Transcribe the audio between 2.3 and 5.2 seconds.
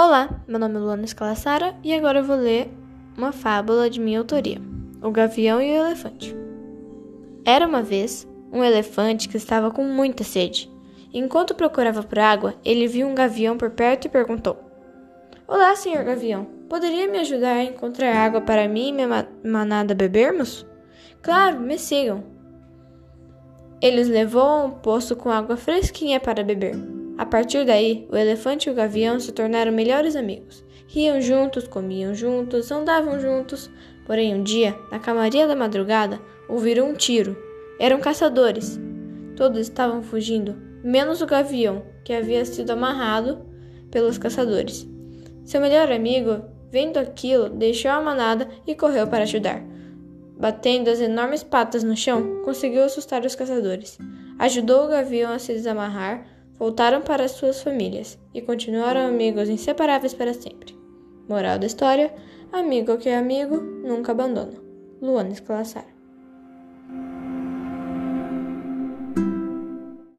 ler uma fábula de minha autoria: O